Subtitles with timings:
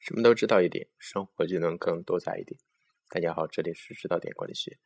[0.00, 2.58] 什么都知道一点，生活就能更多彩一点。
[3.10, 4.78] 大家好，这里是知道点管理学。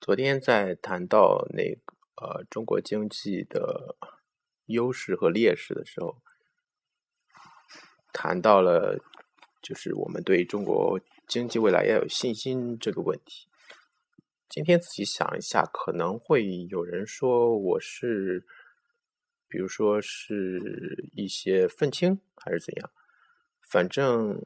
[0.00, 3.96] 昨天在谈到那个呃中国经济的
[4.66, 6.20] 优势和劣势的时候，
[8.12, 8.98] 谈到了
[9.62, 13.46] 就是我们对中国经济未来要有信心这个问题。
[14.48, 18.44] 今天仔细想一下，可能会有人说我是，
[19.46, 22.90] 比如说是一些愤青还是怎样。
[23.70, 24.36] 反正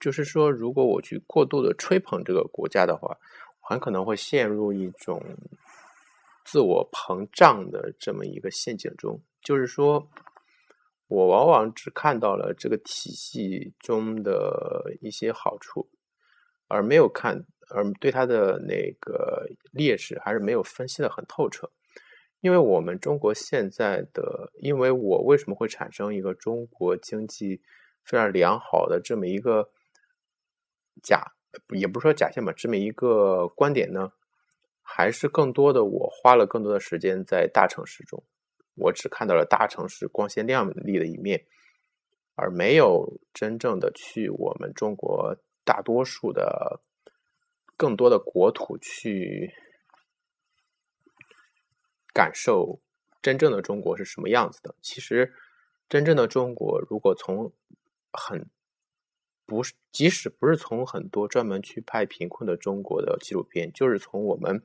[0.00, 3.18] 就是说，如果我去过度的吹捧这个国家的话，
[3.60, 5.22] 很可能会陷入一种
[6.46, 9.20] 自我膨胀的这么一个陷阱中。
[9.42, 10.08] 就是说，
[11.08, 15.90] 我往往只看到了这个体系中的一些好处，
[16.68, 21.70] 而没有看，而对它的那个劣势还是没有分析的很透彻。
[22.40, 27.60] 因为我们中国现在的，因为我为什么会产生一个中国经济？
[28.08, 29.68] 非常良好的这么一个
[31.02, 31.34] 假，
[31.76, 34.12] 也不是说假象吧，这么一个观点呢，
[34.80, 38.24] 还是更多的我花了更多的时间在大城市中，
[38.76, 41.44] 我只看到了大城市光鲜亮丽的一面，
[42.34, 46.80] 而没有真正的去我们中国大多数的
[47.76, 49.52] 更多的国土去
[52.14, 52.80] 感受
[53.20, 54.74] 真正的中国是什么样子的。
[54.80, 55.34] 其实，
[55.88, 57.52] 真正的中国如果从
[58.12, 58.48] 很
[59.46, 64.62] 不是，即使不是从很多专门去拍贫困的中国的纪录片，就是从我们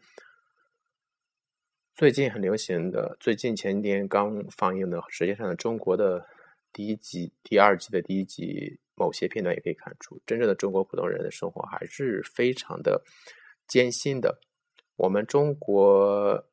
[1.96, 6.28] 最近很流行的、最近前天刚放映的《舌尖上的中国》的
[6.72, 13.04] 第一集、第二季的第一集某些片段，也可以看出，真正的中国普通人的生活还是非常的
[13.68, 14.40] 艰辛的。
[14.96, 16.46] 我们中国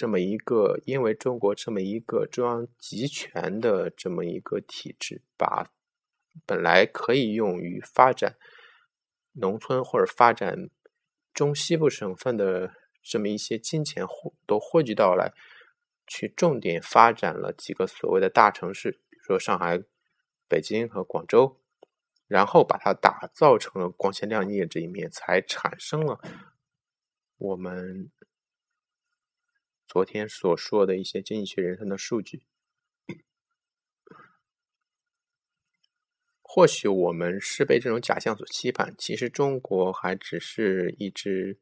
[0.00, 5.70] 这么一个，因为中国这么一个中央集权的这么一个体制，把
[6.46, 8.38] 本来可以用于发展
[9.32, 10.70] 农村或者发展
[11.34, 14.06] 中西部省份的这么一些金钱
[14.46, 15.34] 都汇聚到来，
[16.06, 19.82] 去重点发展了几个所谓的大城市，比如说上海、
[20.48, 21.60] 北京和广州，
[22.26, 26.18] 然后把它打造成了光鲜亮丽的这一面，才产生了
[27.36, 28.10] 我们
[29.90, 32.44] 昨天所说的一些经济学人生的数据。
[36.40, 41.58] 或许我们是被这种假象所期盼，其实中国还只是一只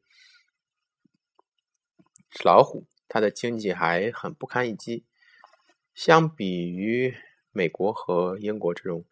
[2.43, 5.07] 老虎，它的经济还很不堪一击。
[5.95, 7.15] 相比于
[7.51, 9.07] 美国和英国这种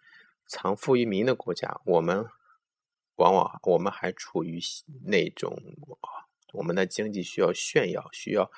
[0.46, 2.24] 藏富于民的国家，我们
[3.16, 4.60] 往往我们还处于
[5.06, 5.60] 那种
[6.54, 8.52] 我们的经济需要炫耀，需要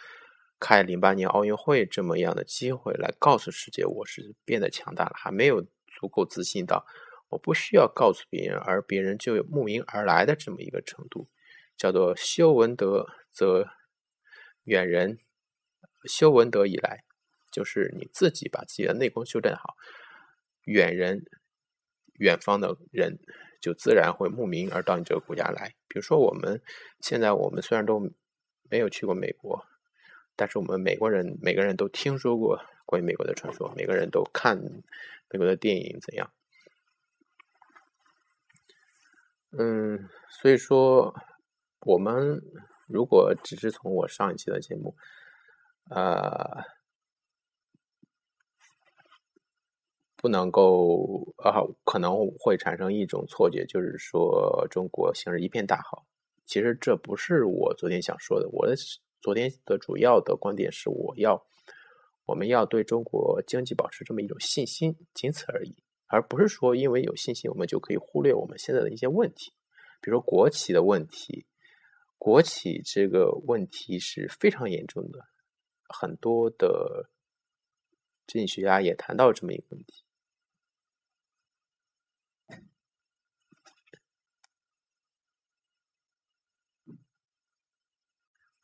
[0.59, 6.85] 开零八年奥运会这么样的机会来告诉世界我是变得强大了，还没有足够自信到。
[7.29, 11.29] 我不需要告诉别人，而别人就慕名而来的这么一个程度，
[11.77, 13.67] 叫做修文德则
[14.63, 15.19] 远人。
[16.05, 17.03] 修文德以来，
[17.51, 19.75] 就是你自己把自己的内功修正好，
[20.63, 21.25] 远人、
[22.13, 23.19] 远方的人
[23.61, 25.75] 就自然会慕名而到你这个国家来。
[25.87, 26.61] 比如说，我们
[27.01, 27.99] 现在我们虽然都
[28.69, 29.65] 没有去过美国，
[30.39, 34.57] 但是我们美国人每个人都听说过关于美国的传说，每个人都看
[35.29, 36.31] 美国的电影怎样。
[39.51, 41.13] 嗯，所以说，
[41.81, 42.41] 我们
[42.87, 44.95] 如果只是从我上一期的节目，
[45.89, 46.63] 呃，
[50.15, 56.05] 不能够啊，可能会产生一种错觉，就是说中国形势一片大好。
[56.45, 58.73] 其实这不是我昨天想说的，我的
[59.21, 61.45] 昨天的主要的观点是，我要
[62.25, 65.75] 我们要对中国经济保持这么一种信心，仅此而已。
[66.07, 69.53] 而不是说因为有信心，我们就可以忽略我们现在的一些问题，
[70.01, 71.45] 比如说国企的问题。
[72.17, 75.27] 国企这个问题是非常严重的，
[75.87, 77.09] 很多的
[78.27, 80.03] 经济学家也谈到这么一个问题。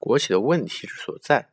[0.05, 1.49] 国企的问题之所在，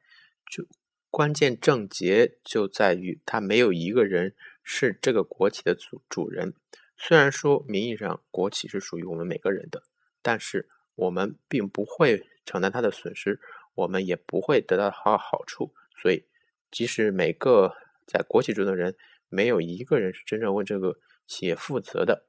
[0.47, 0.67] 就
[1.09, 4.35] 关键症结就在于他没有一个人。
[4.65, 6.55] 是这个国企的主主人。
[6.97, 9.83] 虽然说名义上国企是属于我们每个人的，
[10.23, 13.41] 但是我们并不会承担它的损失，
[13.75, 15.75] 我们也不会得到好好处。
[15.97, 16.27] 所以，
[16.71, 17.75] 即使每个
[18.07, 18.95] 在国企中的人
[19.29, 22.29] 没有一个人是真正为这个企业负责的，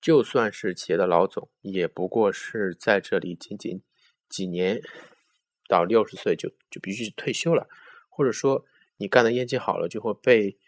[0.00, 3.82] 就算是企业的老总，也不过是在这里仅仅
[4.28, 4.80] 几年
[5.68, 7.68] 到六十岁就就必须退休了，
[8.08, 8.64] 或者说
[8.96, 10.58] 你干的业绩好了就会被。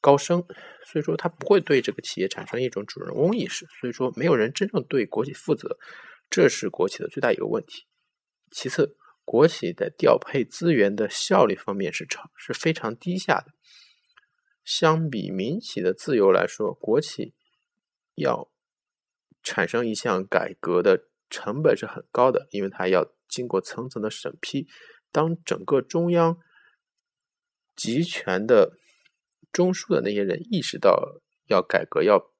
[0.00, 0.46] 高升，
[0.84, 5.78] 所以说他不会对这个企业产生一种主人翁意识，所以说没有人真正对国企负责，
[6.28, 7.86] 这是国企的最大一个问题。
[8.50, 13.54] 其次，国企的调配资源的效率方面是超是非常低下的，
[14.62, 17.32] 相比民企的自由来说，国企
[18.16, 18.50] 要
[19.42, 24.68] 产生一项改革的成本是很高的，因为它要经过层层的审批，
[25.10, 26.38] 当整个中央
[27.74, 28.78] 集权的。
[29.52, 32.32] 中枢的那些人意识到要改革，要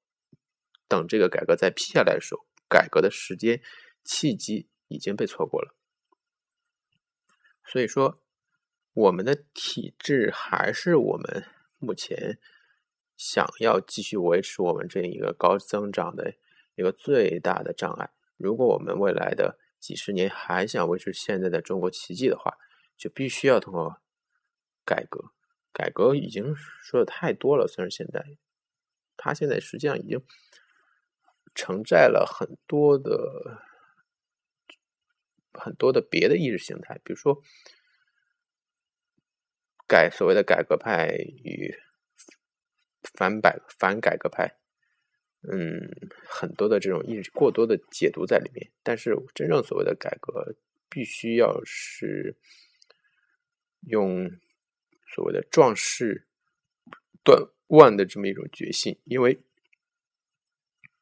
[0.89, 3.63] 等这个改革再批下来的时候，改革的时间
[4.03, 5.77] 契机已经被错过了。
[7.65, 8.21] 所以说，
[8.95, 11.47] 我们的体制还是我们
[11.79, 12.41] 目前
[13.17, 16.35] 想要继续维持我们这样一个高增长的
[16.75, 18.11] 一个最大的障碍。
[18.37, 22.57] 如果我们未来的几十年还想维持现在的中国奇迹的话，
[22.97, 24.01] 就必须要通过
[24.85, 25.33] 改革。
[25.73, 28.25] 改革已经说的太多了，虽然现在，
[29.17, 30.25] 他现在实际上已经
[31.55, 33.63] 承载了很多的
[35.53, 37.43] 很多的别的意识形态，比如说
[39.87, 41.77] 改所谓的改革派与
[43.15, 44.57] 反改反改革派，
[45.51, 48.71] 嗯，很多的这种意过多的解读在里面。
[48.83, 50.55] 但是真正所谓的改革，
[50.89, 52.37] 必须要是
[53.83, 54.31] 用。
[55.07, 56.27] 所谓的壮士
[57.23, 59.39] 断腕的这么一种决心，因为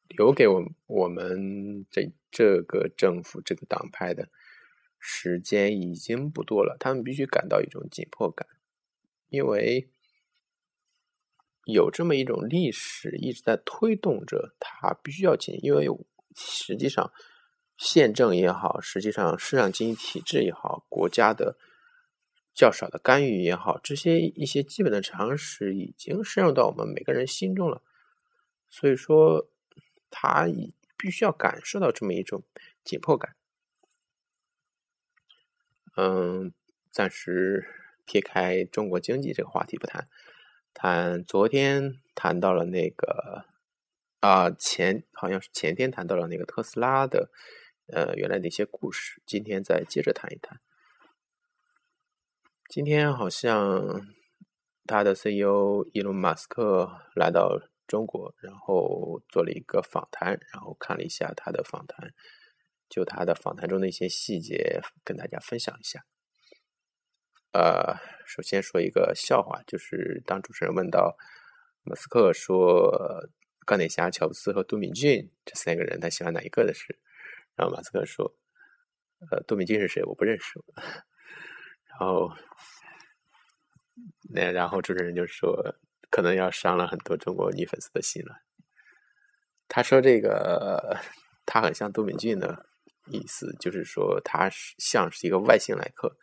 [0.07, 4.29] 留给我我们这这个政府这个党派的
[4.99, 8.47] 时间已经不多了，他们必须感到一种紧迫感，
[9.29, 9.89] 因为
[11.65, 15.87] 有这么一种历史一直在推动着它必须要进，因为
[16.35, 17.11] 实际上
[17.77, 21.57] 宪政也好，实际上市场经济体制也好，国家的。
[22.55, 27.81] 较少的干预也好，这些一些基本的常识已经深入到我们每个人心中了。
[28.69, 29.49] 所以说，
[30.11, 30.45] 他
[30.95, 32.43] 必须要感受到这么一种
[32.83, 33.33] 紧迫感。
[35.95, 36.53] 嗯，
[36.91, 37.65] 暂时
[38.05, 40.07] 撇开中国经济这个话题不谈，
[40.73, 43.45] 谈昨天谈到了那个
[44.19, 47.29] 啊前好像是前天谈到了那个特斯拉的
[47.87, 50.59] 呃原来的一些故事，今天再接着谈一谈。
[52.69, 54.07] 今天好像
[54.85, 62.13] 他的 CEO 伊隆马斯克来到中国，然后做了一个访谈，然后看了一下他的访谈，
[62.89, 66.03] 就他的访谈中的一些细节跟大家分享一下。
[67.53, 67.95] 呃，
[68.25, 71.15] 首先说一个笑话，就是当主持人问到
[71.83, 73.29] 马斯克说
[73.65, 76.99] 钢铁侠乔布斯和杜敏俊这三个人他喜欢哪一个的时候，
[77.55, 78.35] 然后马斯克说
[79.29, 80.03] ：“呃，杜敏俊是谁？
[80.03, 80.59] 我不认识。”
[81.87, 82.33] 然后，
[84.33, 85.75] 那然后主持人就说，
[86.09, 88.41] 可能要伤了很多中国女粉丝的心了。
[89.67, 90.99] 他说这个
[91.45, 92.65] 他很像杜敏俊的
[93.11, 96.17] 意思，就是说他是像是一个外星来客。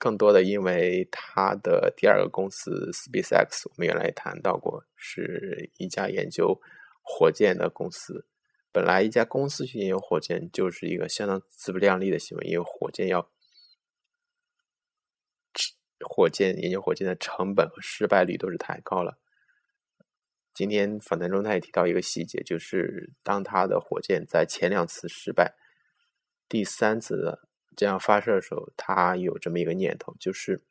[0.00, 6.58] 更多的因为他的第二个公司 SpaceX，我们原来也谈到过，是一家研究
[7.02, 8.24] 火箭的公司。
[8.72, 13.30] 本来一家公司去研究火箭就是一个相当自不量力的行为，因为火箭要
[16.08, 19.18] 火箭研究火箭的成本和失败率都是太高了。
[20.54, 25.54] 今天访谈中他也提到一个细节，就是当他的火箭在前两次失败，
[26.48, 27.49] 第三次的
[27.80, 30.62] 这样发射的时候，他有这么一个念头，就是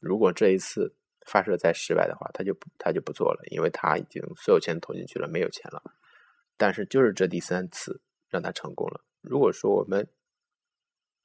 [0.00, 0.92] 如果这一次
[1.24, 5.80] 发射再失败的话，他就他就不做了，因为他已经所有钱投进去了，没有钱了。
[6.56, 9.04] 但是就是这第三次让他成功了。
[9.20, 10.08] 如果说我们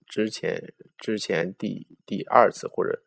[0.05, 3.01] 之前之前第第二次或者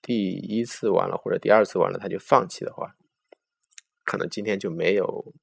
[0.00, 2.94] 第一次完了或者第二次完了他就放弃的话，
[4.04, 5.34] 可能今天就没有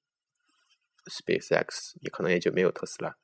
[1.11, 3.17] SpaceX，也可能也就没有特斯拉。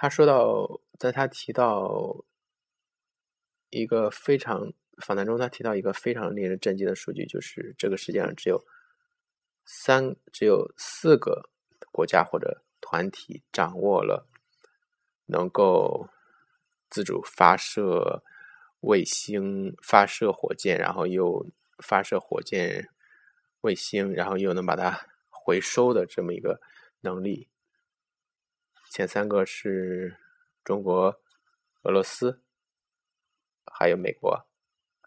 [0.00, 2.24] 他说到，在他提到
[3.70, 8.64] 一个非常访谈中，他提到一个非常令人震惊的数据，就是这个世界上只有。
[9.70, 11.50] 三只有四个
[11.92, 14.26] 国家或者团体掌握了
[15.26, 16.08] 能够
[16.88, 18.22] 自主发射
[18.80, 21.46] 卫星、发射火箭，然后又
[21.82, 22.88] 发射火箭
[23.60, 26.62] 卫星，然后又能把它回收的这么一个
[27.00, 27.48] 能力。
[28.98, 30.18] 前三个是
[30.64, 31.20] 中国、
[31.82, 32.42] 俄罗斯，
[33.72, 34.44] 还有美国，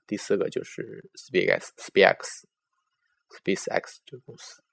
[0.07, 2.45] 第四个就是 SpaceX，SpaceX。
[3.31, 4.63] SpaceX 这个公司，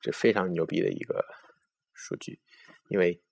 [0.00, 1.24] 这非常牛逼的一个
[1.92, 2.40] 数据，
[2.88, 3.22] 因为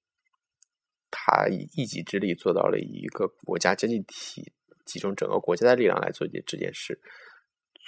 [1.11, 4.53] 它以一己之力做到了一个国家经济体
[4.85, 7.01] 集中整个国家的力量来做这这件事，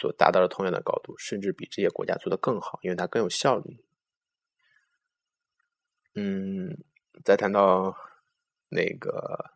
[0.00, 3.78] 所达到了同样的高度，甚至比这些国家做得更好，因为它更有效率。
[6.14, 6.76] 嗯，
[7.24, 7.96] 再谈到
[8.68, 9.52] 那个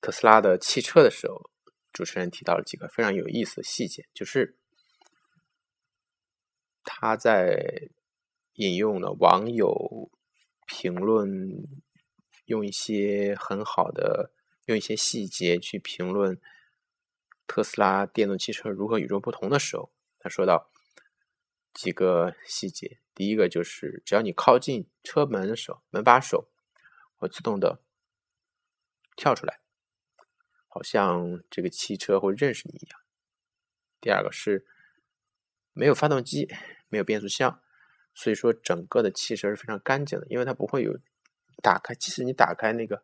[0.00, 1.50] 特斯拉的汽车的时候，
[1.92, 4.56] 主持人提到了几个非常有意思的细节，就是
[6.84, 7.90] 他在
[8.54, 10.10] 引用了网友
[10.66, 11.82] 评论。
[12.46, 14.32] 用一些很好的，
[14.66, 16.38] 用一些细节去评论
[17.46, 20.71] 特斯拉电动汽车如何与众不同的时候，他说到
[21.74, 22.98] 几个细节。
[23.14, 26.48] 第一个就是，只要你靠近车门的时候，门把手
[27.16, 27.80] 会自动的
[29.16, 29.60] 跳出来，
[30.68, 33.00] 好像这个汽车会认识你一样。
[34.00, 34.66] 第二个是，
[35.72, 36.48] 没有发动机，
[36.88, 37.62] 没有变速箱，
[38.14, 40.98] 所以说整个的汽车是非常干净的，因为它不会有。
[41.62, 43.00] 打开，即使你打开那个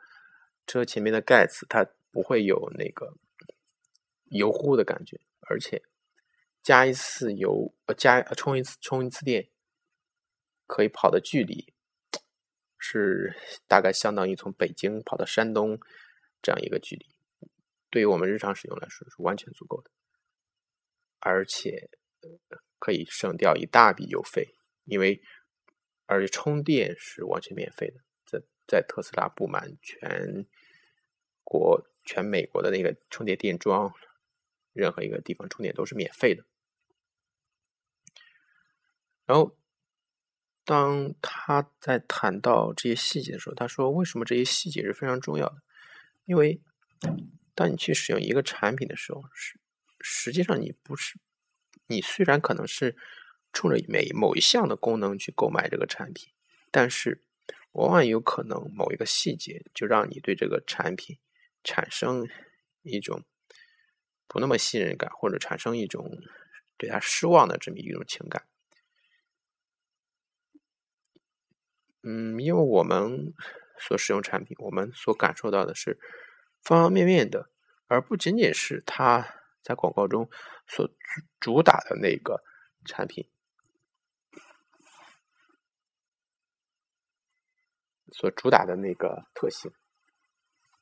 [0.67, 3.15] 车前面的盖子，它不会有那个
[4.31, 5.81] 油乎的感觉，而且
[6.69, 9.49] 加一次油，呃，加充一次充一次电，
[10.67, 11.73] 可以跑的距离
[12.77, 13.35] 是
[13.67, 15.81] 大概相当于从北京跑到山东
[16.43, 17.07] 这样一个距离，
[17.89, 19.91] 对于我们日常使用来说是完全足够的，
[21.21, 21.89] 而且
[22.79, 25.23] 可以省掉一大笔油费，因为
[26.05, 27.99] 而且充电是完全免费的。
[28.27, 30.45] 在在特斯拉布满全
[31.43, 33.91] 国、全美国的那个充电电桩，
[34.75, 36.45] 任何一个地方充电都是免费的。
[39.29, 39.57] 然后，
[40.65, 45.63] 当他在谈到这些细节的时候，他说：“为什么这些细节是非常重要的？
[46.25, 46.63] 因为
[47.55, 49.61] 当你去使用一个产品的时候，实
[50.01, 51.21] 实际上你不是
[51.89, 52.97] 你虽然可能是
[53.53, 56.33] 冲着每某一项的功能去购买这个产品，
[56.71, 57.23] 但是。”
[57.73, 61.19] 往往有可能某一个细节就让你对这个产品
[61.63, 62.27] 产生
[62.83, 63.23] 一种
[64.27, 66.19] 不那么信任感，或者产生一种
[66.79, 68.49] 对他失望的这么一种情感。
[72.11, 73.35] 嗯，因为我们
[73.79, 75.99] 所使用产品，我们所感受到的是
[76.63, 77.51] 方方面面的，
[77.87, 80.31] 而不仅仅是它在广告中
[80.67, 80.89] 所
[81.39, 82.41] 主打的那个
[82.87, 83.29] 产品。
[88.11, 89.71] 所主打的那个特性，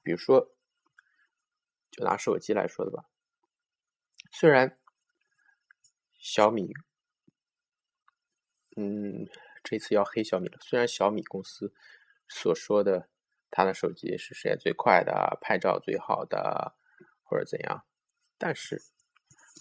[0.05, 0.55] 比如说，
[1.91, 3.05] 就拿手机来说的吧。
[4.31, 4.79] 虽然
[6.21, 6.73] 小米，
[8.77, 9.29] 嗯，
[9.69, 10.59] 这次要黑小米了。
[10.61, 11.75] 虽然小米公司
[12.29, 13.09] 所说的
[13.51, 16.77] 它的手机是世界最快的、拍照最好的，
[17.25, 17.85] 或者怎样，
[18.39, 18.81] 但是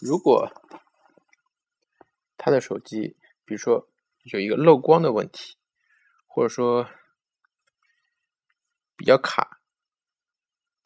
[0.00, 0.48] 如果
[2.36, 3.88] 它的手机，比如说
[4.24, 5.56] 有一个漏光的问题，
[6.26, 6.88] 或者说，
[8.96, 9.60] 比较卡，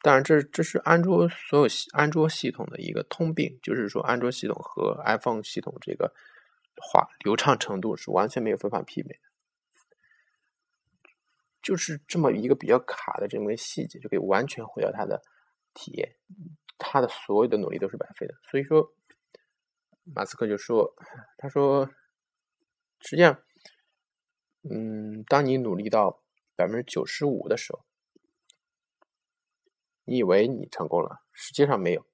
[0.01, 6.13] 当然这这是安卓所有安卓系统的一个通病，就是说安卓系统和 iPhone 系统这个
[6.81, 9.19] 话流畅程度是完全没有办法媲美的，
[11.61, 15.21] 就是这么一个比较卡的这么一个细节，就可以完全毁掉他的
[15.73, 16.15] 体验，
[16.77, 18.33] 他的所有的努力都是白费的。
[18.49, 18.93] 所以说，
[20.03, 20.93] 马斯克就说，
[21.37, 21.89] 他说，
[22.99, 23.41] 实际上，
[24.69, 26.21] 嗯，当你努力到
[26.55, 27.85] 百分之九十五的时候。
[30.03, 32.05] 你以为你成功了，实际上没有。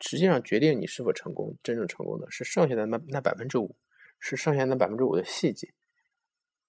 [0.00, 3.74] 实际上，决定你是否成功、真正成功的是剩下的那那百分之五，
[4.18, 5.72] 是剩下那百分之五的细节。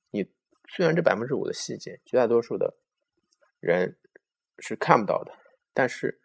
[0.10, 0.32] 你
[0.70, 2.76] 虽然这百分之五的细节，绝大多数的
[3.60, 3.98] 人
[4.60, 5.34] 是看不到的，
[5.74, 6.22] 但是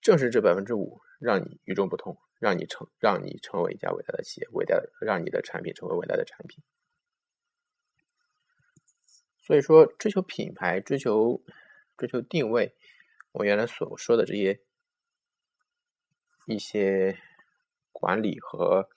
[0.00, 6.62] 正是这百分之五，让你与众不同，让你成，让你成为一家伟大的企业，伟大的，让你的产品成为伟大的产品。
[9.40, 11.42] 所以说，追求品牌，追求
[11.96, 12.76] 追求定位。
[13.32, 14.60] 我原来所说的这些
[16.46, 17.18] 一些
[17.92, 18.88] 管理和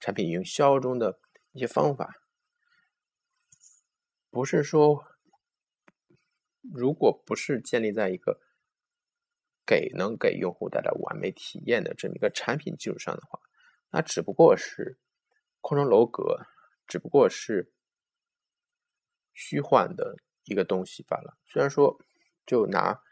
[0.00, 1.18] 产品营销中的
[1.52, 2.14] 一些方法，
[4.30, 5.04] 不是说
[6.60, 8.40] 如果不是建立在一个
[9.66, 13.40] 给能给用户带来完美体验的这么一个产品基础上的话，
[13.90, 14.98] 那只不过是
[15.60, 16.46] 空中楼阁，
[16.86, 17.72] 只不过是
[19.32, 21.36] 虚幻的一个东西罢了。
[21.46, 21.98] 虽然说，
[22.44, 23.02] 就拿。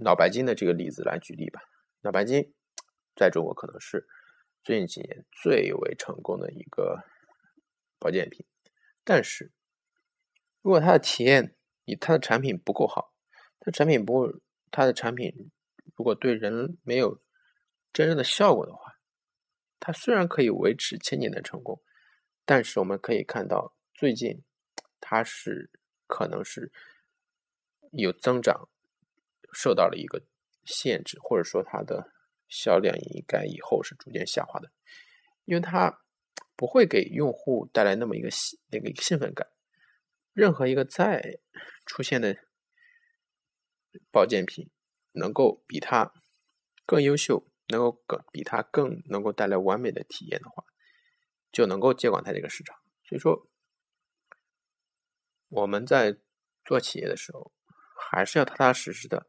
[0.00, 1.60] 脑白金的这个例子来举例吧。
[2.02, 2.54] 脑白金
[3.16, 4.06] 在中国可能是
[4.62, 7.04] 最近几年最为成功的一个
[7.98, 8.46] 保健品，
[9.04, 9.52] 但是
[10.62, 13.14] 如果它的体验，以它的产品不够好，
[13.60, 15.50] 它产品不够，它的产品
[15.96, 17.20] 如果对人没有
[17.92, 18.98] 真正的效果的话，
[19.80, 21.82] 它虽然可以维持千年的成功，
[22.44, 24.42] 但是我们可以看到最近
[25.00, 25.70] 它是
[26.06, 26.70] 可能是
[27.92, 28.68] 有增长。
[29.50, 30.22] 受到了一个
[30.66, 32.12] 限制，或者说它的
[32.48, 34.70] 销量应该以后是逐渐下滑的，
[35.44, 36.00] 因为它
[36.56, 39.48] 不会给用户带来那么一个兴那个兴奋感。
[40.32, 41.40] 任何一个再
[41.84, 42.36] 出现的
[44.10, 44.70] 保健品，
[45.12, 46.12] 能够比它
[46.86, 50.64] 更优秀，能够更比它更能够带来完美的体验的话，
[51.50, 52.78] 就能够接管它这个市场。
[53.04, 53.48] 所以说，
[55.48, 56.16] 我们在
[56.64, 57.52] 做企业的时候，
[57.98, 59.26] 还是要踏踏实实的，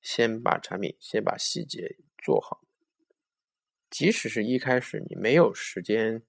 [0.00, 2.62] 先把产品，先把细节做好。
[3.90, 6.22] 即使是一开始你没有时间。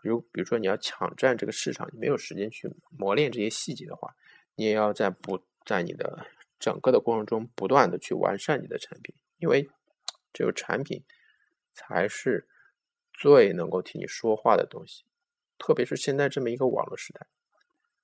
[0.00, 4.14] 如，比如说你要抢占这个市场，你没有时间去磨练这些细节的话，
[4.54, 6.24] 你也要在不在你的
[6.60, 9.68] 整个的过程中不断的去完善你的产品，因为
[10.32, 11.02] 只有产品
[11.74, 12.48] 才是
[13.12, 15.04] 最能够替你说话的东西。
[15.58, 17.26] 特别是现在这么一个网络时代，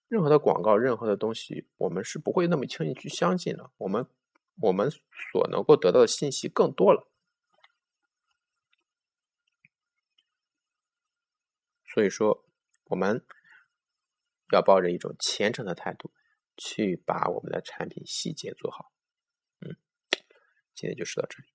[0.08, 3.70] 任何的广告，任何的东西，我们是不会那么轻易去相信的。
[3.78, 4.04] 我们
[4.60, 7.08] 我们所能够得到的信息更多了。
[11.86, 12.44] 所以说，
[12.84, 13.24] 我们
[14.52, 16.12] 要抱着一种虔诚的态度，
[16.56, 18.92] 去把我们的产品细节做好。
[19.60, 19.76] 嗯，
[20.74, 21.53] 今天就说到这里。